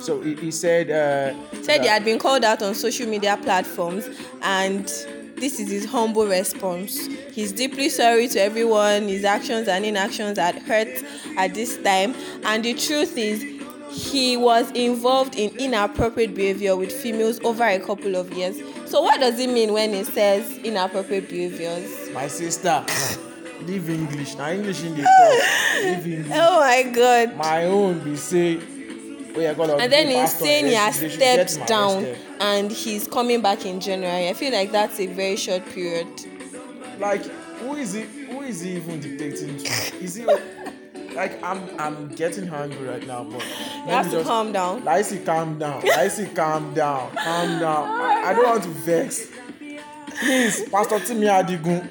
So 0.00 0.20
he, 0.20 0.34
he 0.34 0.50
said. 0.50 0.90
Uh, 0.90 1.62
said 1.62 1.80
he 1.82 1.86
had 1.86 2.04
been 2.04 2.18
called 2.18 2.44
out 2.44 2.60
on 2.62 2.74
social 2.74 3.08
media 3.08 3.36
platforms 3.36 4.08
and 4.42 4.84
this 5.36 5.58
is 5.58 5.70
his 5.70 5.84
humble 5.86 6.26
response 6.26 7.06
he's 7.32 7.50
deeply 7.52 7.88
sorry 7.88 8.28
to 8.28 8.40
everyone 8.40 9.08
his 9.08 9.24
actions 9.24 9.66
and 9.66 9.84
inactions 9.84 10.38
had 10.38 10.56
hurt 10.56 10.88
at 11.36 11.52
this 11.54 11.78
time 11.82 12.14
and 12.44 12.64
the 12.64 12.74
truth 12.74 13.16
is 13.16 13.42
he 13.90 14.36
was 14.36 14.70
involved 14.72 15.34
in 15.36 15.50
inappropriate 15.58 16.34
behavior 16.34 16.76
with 16.76 16.92
females 16.92 17.40
over 17.44 17.64
a 17.64 17.80
couple 17.80 18.14
of 18.14 18.32
years 18.32 18.56
so 18.86 19.00
what 19.02 19.18
does 19.20 19.38
it 19.40 19.50
mean 19.50 19.72
when 19.72 19.94
it 19.94 20.06
says 20.06 20.58
inappropriate 20.58 21.28
behaviors 21.28 22.10
My 22.12 22.28
sister. 22.28 22.84
Leave 23.60 23.88
English. 23.90 24.34
Now 24.36 24.50
English 24.50 24.82
in 24.82 24.96
talk. 24.96 25.06
Leave 25.82 26.06
English. 26.06 26.32
oh 26.34 26.60
my 26.60 26.82
god 26.94 27.36
My 27.36 27.64
own 27.64 28.00
be 28.00 28.16
say. 28.16 28.60
Oh, 29.34 29.54
God, 29.54 29.80
and 29.80 29.90
then 29.90 30.08
he's 30.08 30.34
saying 30.34 30.66
he 30.66 30.74
has 30.74 30.96
stepped 30.96 31.66
down 31.66 32.04
arrested. 32.04 32.18
and 32.38 32.70
he's 32.70 33.08
coming 33.08 33.40
back 33.40 33.64
in 33.64 33.80
january 33.80 34.28
i 34.28 34.34
feel 34.34 34.52
like 34.52 34.70
that's 34.70 35.00
a 35.00 35.06
very 35.06 35.36
short 35.36 35.64
period 35.70 36.06
Like, 36.98 37.24
who 37.24 37.76
is 37.76 37.94
he? 37.94 38.02
Who 38.02 38.42
is 38.42 38.60
he 38.60 38.76
even 38.76 39.00
dictating 39.00 39.56
to? 39.56 39.96
Is 40.04 40.16
he? 40.16 40.26
Like, 41.14 41.42
I'm, 41.42 41.80
I'm 41.80 42.08
getting 42.08 42.46
hungry 42.46 42.86
right 42.86 43.06
now, 43.06 43.24
but 43.24 43.42
you 43.42 43.90
have 43.90 44.10
to 44.10 44.22
calm 44.22 44.52
down 44.52 44.84
Lacey, 44.84 45.20
calm 45.20 45.58
down. 45.58 45.80
Lacey, 45.82 46.26
calm 46.26 46.74
down. 46.74 47.10
Calm 47.16 47.58
down. 47.58 47.88
I, 47.88 48.22
I 48.26 48.32
don't 48.34 48.44
want 48.46 48.62
to 48.64 48.68
vex. 48.68 49.28
Please, 50.20 50.68
Pastor 50.68 50.98
Timi 51.00 51.26
Adigun, 51.28 51.88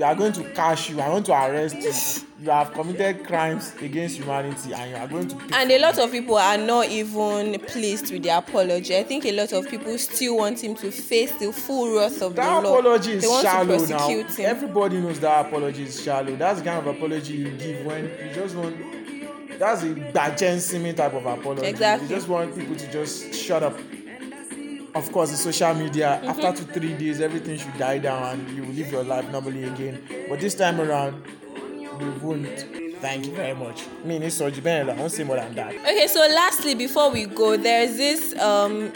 we 0.00 0.04
are 0.04 0.14
going 0.14 0.32
to 0.32 0.42
catch 0.54 0.88
you. 0.88 0.98
I 0.98 1.10
want 1.10 1.26
to 1.26 1.32
arrest 1.32 1.76
you. 1.76 2.26
You 2.42 2.50
have 2.50 2.72
committed 2.72 3.26
crimes 3.26 3.74
against 3.82 4.16
humanity 4.16 4.72
and 4.72 4.90
you 4.92 4.96
are 4.96 5.06
going 5.06 5.28
to 5.28 5.36
pay. 5.36 5.60
And 5.60 5.70
a 5.70 5.78
lot 5.78 5.98
of 5.98 6.10
people 6.10 6.36
are 6.36 6.56
not 6.56 6.88
even 6.88 7.60
pleased 7.66 8.10
with 8.10 8.22
the 8.22 8.30
apology. 8.30 8.96
I 8.96 9.02
think 9.02 9.26
a 9.26 9.32
lot 9.32 9.52
of 9.52 9.68
people 9.68 9.98
still 9.98 10.38
want 10.38 10.64
him 10.64 10.74
to 10.76 10.90
face 10.90 11.32
the 11.32 11.52
full 11.52 11.98
wrath 11.98 12.22
of 12.22 12.34
that 12.36 12.62
the 12.62 12.68
law. 12.70 12.78
apology 12.78 13.12
is 13.12 13.24
they 13.24 13.28
want 13.28 13.42
shallow 13.42 13.78
to 13.78 13.92
now. 13.92 14.08
him. 14.08 14.26
Everybody 14.38 15.00
knows 15.02 15.20
that 15.20 15.46
apology 15.46 15.82
is 15.82 16.02
shallow. 16.02 16.34
That's 16.34 16.60
the 16.60 16.64
kind 16.64 16.78
of 16.78 16.96
apology 16.96 17.34
you 17.34 17.50
give 17.50 17.84
when 17.84 18.04
you 18.04 18.30
just 18.34 18.56
want. 18.56 18.78
That's 19.58 19.82
a 19.82 19.88
Bajensimi 19.88 20.96
type 20.96 21.12
of 21.12 21.26
apology. 21.26 21.66
Exactly. 21.66 22.08
You 22.08 22.14
just 22.14 22.26
want 22.26 22.56
people 22.56 22.74
to 22.74 22.90
just 22.90 23.34
shut 23.34 23.62
up. 23.62 23.78
Of 24.94 25.12
course, 25.12 25.30
the 25.30 25.36
social 25.36 25.72
media. 25.74 26.20
After 26.24 26.52
two, 26.52 26.72
three 26.72 26.94
days, 26.94 27.20
everything 27.20 27.58
should 27.58 27.76
die 27.78 27.98
down 27.98 28.40
and 28.40 28.56
you 28.56 28.62
will 28.62 28.72
live 28.74 28.90
your 28.90 29.04
life 29.04 29.28
normally 29.30 29.64
again. 29.64 30.02
But 30.28 30.40
this 30.40 30.54
time 30.54 30.80
around, 30.80 31.22
we 31.98 32.08
won't. 32.20 32.66
Thank 33.00 33.26
you 33.26 33.32
very 33.32 33.54
much. 33.54 33.86
Me, 34.04 34.16
it's 34.16 34.38
Ben. 34.60 34.90
I 34.90 34.94
won't 34.94 35.12
say 35.12 35.24
more 35.24 35.36
than 35.36 35.54
that. 35.54 35.74
Okay, 35.74 36.06
so 36.06 36.20
lastly, 36.20 36.74
before 36.74 37.10
we 37.10 37.24
go, 37.26 37.56
there's 37.56 37.96
this 37.96 38.38
um 38.38 38.92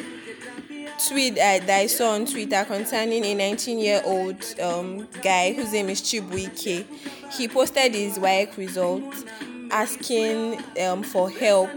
tweet 1.08 1.32
uh, 1.34 1.58
that 1.64 1.70
I 1.70 1.86
saw 1.86 2.10
on 2.10 2.26
Twitter 2.26 2.64
concerning 2.64 3.24
a 3.24 3.34
19-year-old 3.34 4.60
um 4.60 5.08
guy 5.22 5.52
whose 5.54 5.72
name 5.72 5.88
is 5.88 6.02
Chibuike. 6.02 6.84
He 7.32 7.48
posted 7.48 7.94
his 7.94 8.18
WAEC 8.18 8.56
results, 8.56 9.24
asking 9.70 10.62
um 10.82 11.02
for 11.02 11.30
help. 11.30 11.70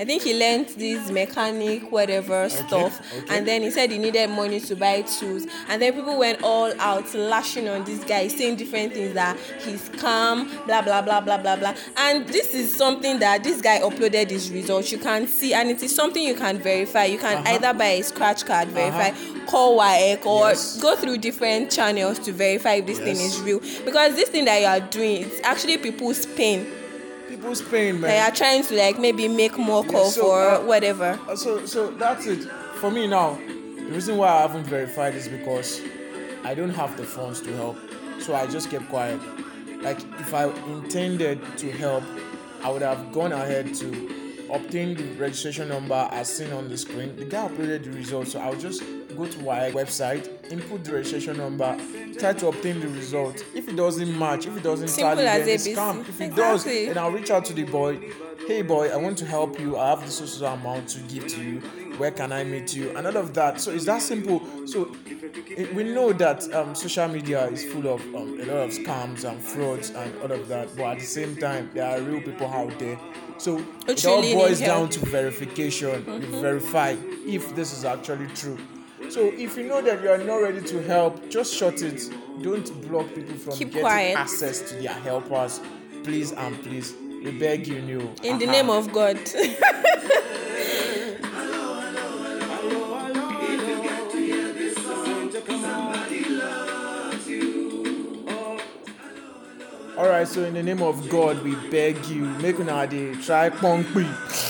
I 0.00 0.04
think 0.06 0.22
he 0.22 0.32
learned 0.38 0.68
this 0.70 1.10
mechanic 1.10 1.92
whatever 1.92 2.48
stuff, 2.48 3.02
okay. 3.18 3.36
and 3.36 3.46
then 3.46 3.60
he 3.60 3.70
said 3.70 3.90
he 3.90 3.98
needed 3.98 4.30
money 4.30 4.58
to 4.60 4.74
buy 4.74 5.02
tools. 5.02 5.46
And 5.68 5.82
then 5.82 5.92
people 5.92 6.18
went 6.18 6.42
all 6.42 6.72
out 6.80 7.12
lashing 7.14 7.68
on 7.68 7.84
this 7.84 8.02
guy, 8.04 8.28
saying 8.28 8.56
different 8.56 8.94
things 8.94 9.12
that 9.12 9.36
he's 9.58 9.90
calm, 9.98 10.48
blah 10.66 10.80
blah 10.80 11.02
blah 11.02 11.20
blah 11.20 11.36
blah 11.36 11.56
blah. 11.56 11.74
And 11.98 12.26
this 12.28 12.54
is 12.54 12.74
something 12.74 13.18
that 13.18 13.44
this 13.44 13.60
guy 13.60 13.80
uploaded 13.80 14.30
his 14.30 14.50
results. 14.50 14.90
You 14.90 14.96
can 14.98 15.26
see, 15.26 15.52
and 15.52 15.68
it 15.68 15.82
is 15.82 15.94
something 15.94 16.22
you 16.22 16.34
can 16.34 16.56
verify. 16.58 17.04
You 17.04 17.18
can 17.18 17.36
Uh-huh. 17.36 17.54
either 17.56 17.74
buy 17.74 17.88
a 18.00 18.02
scratch 18.02 18.46
card, 18.46 18.68
verify, 18.68 19.10
call 19.46 19.76
WAEC, 19.76 20.24
or 20.24 20.48
Yes. 20.48 20.78
go 20.80 20.96
through 20.96 21.18
different 21.18 21.70
channels 21.70 22.18
to 22.20 22.32
verify 22.32 22.76
if 22.76 22.86
this 22.86 22.98
thing 23.00 23.16
is 23.20 23.38
real. 23.42 23.60
Because 23.84 24.14
this 24.14 24.30
thing 24.30 24.46
that 24.46 24.60
you 24.62 24.66
are 24.66 24.80
doing, 24.80 25.24
it's 25.24 25.40
actually 25.44 25.76
people's 25.76 26.24
pain. 26.24 26.66
People's 27.30 27.62
pain, 27.62 28.00
man. 28.00 28.10
They 28.10 28.18
are 28.18 28.30
trying 28.30 28.64
to 28.64 28.74
like 28.74 28.98
maybe 28.98 29.28
make 29.28 29.56
more 29.56 29.84
call 29.84 30.10
so, 30.10 30.22
for 30.22 30.42
uh, 30.42 30.60
whatever. 30.62 31.18
So 31.36 31.64
so 31.64 31.90
that's 31.92 32.26
it 32.26 32.48
for 32.80 32.90
me 32.90 33.06
now 33.06 33.34
the 33.34 33.90
reason 33.92 34.16
why 34.16 34.28
i 34.28 34.40
haven't 34.40 34.64
verified 34.64 35.14
is 35.14 35.28
because 35.28 35.82
i 36.44 36.54
don't 36.54 36.70
have 36.70 36.96
the 36.96 37.04
funds 37.04 37.42
to 37.42 37.54
help 37.56 37.76
so 38.18 38.34
i 38.34 38.46
just 38.46 38.70
kept 38.70 38.88
quiet 38.88 39.20
like 39.82 39.98
if 40.18 40.32
i 40.32 40.44
intended 40.72 41.38
to 41.58 41.70
help 41.70 42.02
i 42.62 42.70
would 42.70 42.80
have 42.80 43.12
gone 43.12 43.32
ahead 43.32 43.74
to 43.74 44.46
obtain 44.50 44.96
the 44.96 45.04
registration 45.20 45.68
number 45.68 46.08
as 46.10 46.34
seen 46.34 46.50
on 46.54 46.70
the 46.70 46.78
screen 46.78 47.14
the 47.16 47.24
guy 47.26 47.46
uploaded 47.48 47.84
the 47.84 47.90
results 47.90 48.32
so 48.32 48.40
i'll 48.40 48.56
just 48.56 48.82
go 49.16 49.26
to 49.26 49.38
my 49.40 49.70
website 49.70 50.28
input 50.50 50.84
the 50.84 50.92
registration 50.92 51.36
number 51.36 51.76
try 52.18 52.32
to 52.32 52.48
obtain 52.48 52.80
the 52.80 52.88
result 52.88 53.44
if 53.54 53.68
it 53.68 53.76
doesn't 53.76 54.18
match 54.18 54.46
if 54.46 54.56
it 54.56 54.62
doesn't 54.62 54.88
Simple 54.88 55.16
tally 55.16 55.24
then 55.24 55.48
it's 55.48 55.68
scam 55.68 56.00
if 56.00 56.20
it 56.20 56.34
does 56.34 56.64
then 56.64 56.98
I'll 56.98 57.10
reach 57.10 57.30
out 57.30 57.44
to 57.46 57.52
the 57.52 57.64
boy. 57.64 58.00
Hey 58.46 58.62
boy, 58.62 58.88
I 58.88 58.96
want 58.96 59.16
to 59.18 59.26
help 59.26 59.60
you. 59.60 59.76
I 59.76 59.90
have 59.90 60.00
this 60.00 60.18
social 60.18 60.46
amount 60.46 60.88
to 60.90 61.00
give 61.02 61.26
to 61.28 61.42
you. 61.42 61.60
Where 61.98 62.10
can 62.10 62.32
I 62.32 62.42
meet 62.42 62.74
you? 62.74 62.96
And 62.96 63.06
all 63.06 63.16
of 63.16 63.32
that. 63.34 63.60
So 63.60 63.70
it's 63.70 63.84
that 63.84 64.02
simple. 64.02 64.40
So 64.66 64.94
it, 65.46 65.72
we 65.74 65.84
know 65.84 66.12
that 66.12 66.52
um, 66.54 66.74
social 66.74 67.06
media 67.08 67.46
is 67.48 67.64
full 67.64 67.86
of 67.86 68.00
um, 68.14 68.40
a 68.40 68.44
lot 68.44 68.56
of 68.56 68.70
scams 68.70 69.24
and 69.24 69.40
frauds 69.40 69.90
and 69.90 70.14
all 70.22 70.32
of 70.32 70.48
that. 70.48 70.74
But 70.76 70.84
at 70.84 70.98
the 70.98 71.04
same 71.04 71.36
time, 71.36 71.70
there 71.74 71.86
are 71.86 72.00
real 72.00 72.20
people 72.22 72.48
out 72.48 72.76
there. 72.78 72.98
So 73.38 73.64
it 73.86 74.04
all 74.04 74.22
boils 74.22 74.58
down 74.60 74.88
to 74.90 75.00
verification. 75.06 76.04
You 76.06 76.40
verify 76.40 76.96
if 77.26 77.54
this 77.54 77.72
is 77.76 77.84
actually 77.84 78.26
true. 78.28 78.58
So 79.10 79.26
if 79.36 79.56
you 79.56 79.64
know 79.64 79.82
that 79.82 80.02
you 80.02 80.08
are 80.10 80.18
not 80.18 80.36
ready 80.36 80.60
to 80.62 80.82
help, 80.82 81.28
just 81.30 81.52
shut 81.54 81.82
it. 81.82 82.08
Don't 82.42 82.88
block 82.88 83.12
people 83.14 83.34
from 83.34 83.54
Keep 83.54 83.68
getting 83.70 83.82
quiet. 83.82 84.16
access 84.16 84.60
to 84.70 84.74
their 84.76 84.92
helpers. 84.92 85.60
Please 86.04 86.32
and 86.32 86.60
please. 86.62 86.94
We 87.24 87.32
beg 87.38 87.66
you, 87.66 87.82
Neil. 87.82 88.14
In 88.22 88.38
the 88.38 88.44
Uh-huh. 88.46 88.52
name 88.52 88.70
of 88.70 88.92
God. 88.92 89.18
Alright, 99.96 100.28
so 100.28 100.44
in 100.44 100.54
the 100.54 100.62
name 100.62 100.82
of 100.82 101.08
God, 101.10 101.42
we 101.42 101.54
beg 101.70 102.04
you, 102.06 102.24
make 102.40 102.58
una 102.58 102.86
dey 102.86 103.14
try 103.16 103.50
pongpi 103.50 104.06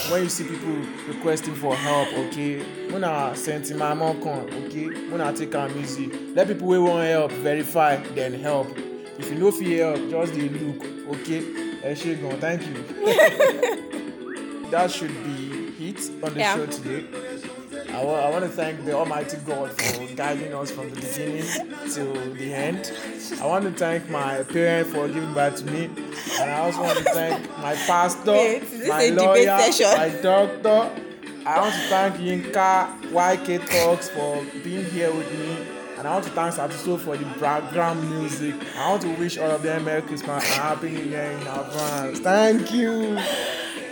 when 0.09 0.23
you 0.25 0.29
see 0.29 0.45
people 0.45 0.75
requesting 1.09 1.55
for 1.55 1.75
help, 1.75 2.09
okay? 2.15 2.61
Una 2.93 3.33
sentima 3.35 3.95
monkon, 3.97 4.49
okay? 4.67 4.87
Una 5.13 5.33
take 5.33 5.55
am 5.55 5.77
easy. 5.79 6.07
Let 6.35 6.49
people 6.49 6.69
wey 6.69 6.79
wan 6.79 7.05
help 7.07 7.33
verify, 7.33 7.97
then 8.15 8.35
help. 8.35 8.69
If 9.19 9.31
you 9.31 9.39
no 9.39 9.51
fit 9.51 9.79
help, 9.79 10.11
just 10.11 10.33
dey 10.35 10.49
look, 10.49 10.85
okay? 11.21 11.43
Ẹ 11.83 11.95
ṣé 11.95 12.21
gan, 12.21 12.39
thank 12.41 12.63
you. 12.67 12.75
that 14.71 14.91
should 14.91 15.13
be 15.25 15.89
it 15.89 16.11
on 16.23 16.35
the 16.35 16.41
Yeah. 16.41 16.55
show 16.57 16.67
today. 16.67 17.05
I 18.01 18.05
wa- 18.05 18.15
I 18.27 18.31
want 18.31 18.45
to 18.45 18.51
thank 18.51 18.85
the 18.87 18.93
Almighty 18.97 19.37
God 19.45 19.71
for 19.81 20.07
guiding 20.15 20.55
us 20.55 20.71
from 20.71 20.89
the 20.91 20.97
beginning 21.01 21.45
to 21.95 22.35
the 22.35 22.55
end. 22.55 22.93
I 23.43 23.47
want 23.47 23.65
to 23.65 23.73
thank 23.73 24.09
my 24.09 24.43
parents 24.45 24.93
for 24.95 25.07
giving 25.09 25.35
birth 25.35 25.57
to 25.59 25.65
me, 25.67 25.85
and 26.41 26.51
I 26.51 26.59
also 26.61 26.81
want 26.83 26.99
to 26.99 27.05
thank 27.05 27.59
my 27.59 27.75
pastor, 27.75 28.33
Wait, 28.33 28.63
my 28.89 29.09
lawyer, 29.09 29.59
my 29.97 30.09
doctor. 30.23 30.91
I 31.47 31.59
want 31.61 31.75
to 31.75 31.81
thank 31.89 32.15
Yinka 32.17 33.03
YK 33.13 33.69
Talks 33.69 34.09
for 34.09 34.45
being 34.65 34.85
here 34.87 35.13
with 35.13 35.31
me, 35.39 35.57
and 35.99 36.07
I 36.09 36.13
want 36.15 36.25
to 36.25 36.31
thank 36.31 36.55
Sauti 36.55 36.73
Sol 36.73 36.97
for 36.99 37.17
the 37.19 37.25
background 37.39 38.09
music. 38.19 38.55
I 38.79 38.91
want 38.91 39.03
to 39.03 39.09
wish 39.17 39.37
all 39.37 39.51
of 39.51 39.63
them 39.63 39.85
Merry 39.85 40.03
Christmas 40.03 40.43
and 40.45 40.55
Happy 40.63 40.91
New 40.91 41.03
Year 41.05 41.23
in 41.33 41.47
advance. 41.47 42.21
Thank 42.21 42.73
you. 42.73 43.19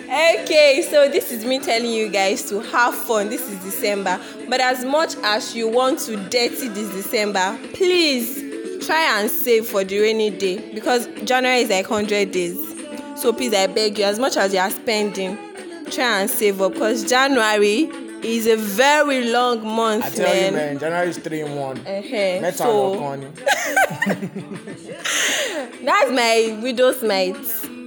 Okay, 0.08 0.86
so 0.90 1.06
this 1.08 1.30
is 1.30 1.44
me 1.44 1.58
telling 1.58 1.90
you 1.90 2.08
guys 2.08 2.42
to 2.48 2.60
have 2.60 2.94
fun. 2.94 3.28
This 3.28 3.42
is 3.50 3.58
December. 3.62 4.18
But 4.48 4.60
as 4.60 4.82
much 4.84 5.14
as 5.22 5.54
you 5.54 5.68
want 5.68 5.98
to 6.00 6.16
dirty 6.16 6.68
this 6.68 6.90
December, 6.94 7.58
please 7.74 8.86
try 8.86 9.20
and 9.20 9.30
save 9.30 9.66
for 9.66 9.84
the 9.84 9.98
rainy 10.00 10.30
day 10.30 10.72
because 10.74 11.06
January 11.24 11.58
is 11.60 11.68
like 11.68 11.90
100 11.90 12.30
days. 12.30 12.56
So 13.20 13.34
please, 13.34 13.52
I 13.52 13.66
beg 13.66 13.98
you, 13.98 14.04
as 14.04 14.18
much 14.18 14.38
as 14.38 14.54
you 14.54 14.60
are 14.60 14.70
spending, 14.70 15.36
try 15.90 16.20
and 16.22 16.30
save 16.30 16.62
up 16.62 16.72
because 16.72 17.04
January 17.04 17.90
is 18.22 18.46
a 18.46 18.56
very 18.56 19.30
long 19.30 19.62
month, 19.64 20.04
I 20.06 20.10
tell 20.10 20.24
man. 20.26 20.52
you, 20.52 20.58
man, 20.58 20.78
January 20.78 21.08
is 21.10 21.18
3 21.18 21.40
in 21.42 21.54
1. 21.54 21.78
Uh-huh. 21.86 22.50
So- 22.52 22.94
That's 25.84 26.10
my 26.12 26.58
widow's 26.62 27.02
mite. 27.02 27.36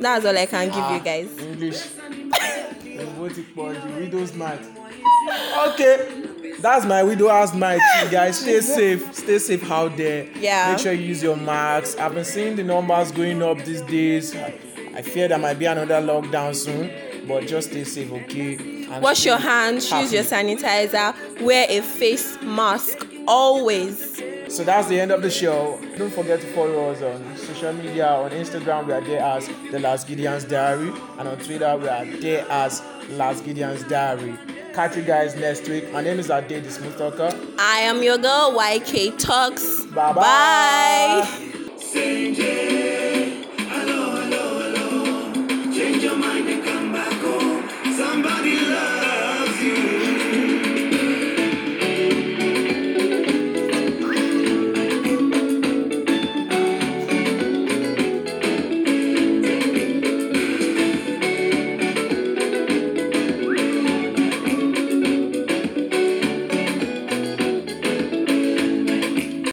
That's 0.02 0.24
all 0.26 0.38
I 0.38 0.46
can 0.46 0.68
give 0.68 0.78
Ah, 0.78 0.96
you 0.98 1.04
guys. 1.04 1.36
English. 1.40 1.82
Widow's 4.22 4.36
night. 4.36 4.62
Okay, 5.70 6.56
that's 6.60 6.86
my 6.86 7.04
widow's 7.04 7.54
night. 7.54 7.82
You 8.04 8.10
guys 8.10 8.40
stay 8.40 8.62
safe, 8.62 9.14
stay 9.16 9.40
safe 9.40 9.70
out 9.70 9.98
there. 9.98 10.28
Yeah. 10.38 10.72
Make 10.72 10.80
sure 10.80 10.94
you 10.94 11.08
use 11.08 11.24
your 11.24 11.38
masks. 11.38 11.98
I've 11.98 12.14
been 12.14 12.26
seeing 12.26 12.56
the 12.56 12.64
numbers 12.64 13.12
going 13.12 13.42
up 13.42 13.64
these 13.64 13.82
days. 13.82 14.36
I, 14.36 14.54
I 14.96 15.02
fear 15.02 15.28
there 15.28 15.38
might 15.38 15.58
be 15.58 15.66
another 15.66 16.02
lockdown 16.02 16.56
soon, 16.56 16.92
but 17.28 17.48
just 17.48 17.70
stay 17.70 17.84
safe, 17.84 18.12
okay? 18.12 18.86
And 18.86 19.04
Wash 19.04 19.26
your 19.26 19.38
hands, 19.38 19.90
use 19.92 20.12
your 20.14 20.24
sanitizer, 20.24 21.42
wear 21.42 21.66
a 21.70 21.82
face 21.82 22.38
mask 22.42 23.08
always. 23.28 24.22
So 24.52 24.66
that's 24.66 24.90
the 24.90 25.00
end 25.00 25.12
of 25.12 25.22
the 25.22 25.30
show. 25.30 25.80
Don't 25.98 26.12
forget 26.14 26.42
to 26.42 26.48
follow 26.48 26.92
us 26.92 27.02
on 27.02 27.38
social 27.38 27.72
media. 27.72 28.06
On 28.08 28.30
Instagram, 28.32 28.86
we 28.86 28.92
are 28.92 29.00
there 29.00 29.22
as 29.22 29.50
The 29.72 29.80
Last 29.80 30.10
Gideon's 30.10 30.44
Diary. 30.44 30.92
And 31.18 31.30
on 31.30 31.38
Twitter, 31.38 31.78
we 31.78 31.88
are 31.88 32.06
there 32.06 32.46
as 32.50 32.84
Last 33.12 33.46
Gideon's 33.46 33.84
Diary. 33.86 34.38
Catch 34.74 34.98
you 34.98 35.04
guys 35.04 35.38
next 35.38 35.70
week. 35.70 35.90
My 35.94 36.02
name 36.02 36.20
is 36.20 36.30
Ade, 36.30 36.66
the 36.66 36.70
Smooth 36.70 36.98
Talker. 36.98 37.34
I 37.60 37.80
am 37.80 38.04
your 38.04 38.18
girl, 38.18 38.54
YK 38.60 39.18
Talks. 39.18 39.86
Bye-bye. 39.86 40.16
Bye. 40.22 41.78
Sing 41.78 42.36